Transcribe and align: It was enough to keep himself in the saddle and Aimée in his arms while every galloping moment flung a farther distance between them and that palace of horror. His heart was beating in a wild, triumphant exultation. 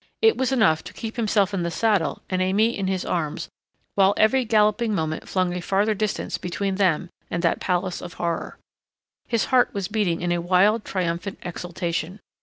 It 0.19 0.35
was 0.35 0.51
enough 0.51 0.83
to 0.85 0.93
keep 0.95 1.15
himself 1.15 1.53
in 1.53 1.61
the 1.61 1.69
saddle 1.69 2.23
and 2.27 2.41
Aimée 2.41 2.75
in 2.75 2.87
his 2.87 3.05
arms 3.05 3.49
while 3.93 4.15
every 4.17 4.45
galloping 4.45 4.95
moment 4.95 5.29
flung 5.29 5.53
a 5.53 5.61
farther 5.61 5.93
distance 5.93 6.39
between 6.39 6.77
them 6.77 7.11
and 7.29 7.43
that 7.43 7.59
palace 7.59 8.01
of 8.01 8.13
horror. 8.15 8.57
His 9.27 9.45
heart 9.53 9.75
was 9.75 9.87
beating 9.87 10.21
in 10.21 10.31
a 10.31 10.41
wild, 10.41 10.85
triumphant 10.85 11.37
exultation. 11.43 12.19